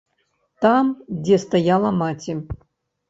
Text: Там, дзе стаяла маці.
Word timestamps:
Там, 0.65 0.85
дзе 1.27 1.39
стаяла 1.45 1.89
маці. 2.01 2.33